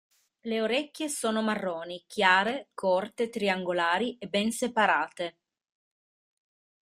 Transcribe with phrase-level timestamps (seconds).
[0.39, 5.37] Le orecchie sono marroni chiare, corte, triangolari e ben separate.